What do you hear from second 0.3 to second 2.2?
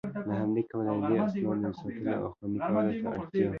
همدي کبله د دې اسنادو د ساتلو